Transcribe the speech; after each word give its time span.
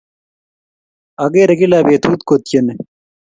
Akere 1.23 1.53
kila 1.59 1.77
petut 1.87 2.21
kotyene 2.27 2.73